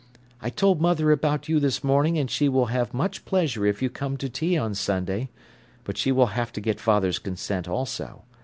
'I 0.41 0.49
told 0.49 0.81
mother 0.81 1.11
about 1.11 1.47
you 1.47 1.59
this 1.59 1.83
morning, 1.83 2.17
and 2.17 2.27
she 2.27 2.49
will 2.49 2.65
have 2.73 2.91
much 2.91 3.23
pleasure 3.23 3.67
if 3.67 3.83
you 3.83 3.89
come 3.91 4.17
to 4.17 4.27
tea 4.29 4.57
on 4.57 4.73
Sunday, 4.73 5.29
but 5.83 5.95
she 5.95 6.11
will 6.11 6.31
have 6.33 6.51
to 6.53 6.59
get 6.59 6.79
father's 6.79 7.19
consent 7.19 7.67
also. 7.67 8.23